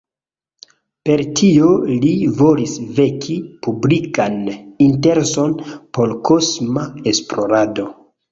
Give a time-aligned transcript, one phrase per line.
[1.07, 1.67] Per tio
[2.05, 3.35] li volis veki
[3.67, 4.39] publikan
[4.87, 5.55] intereson
[5.99, 7.87] por kosma esplorado.